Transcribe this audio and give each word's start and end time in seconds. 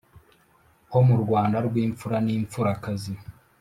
Ho 0.91 0.99
mu 1.07 1.15
Rwanda 1.23 1.57
rw'imfura 1.67 2.17
n’imfurakazi 2.25 3.13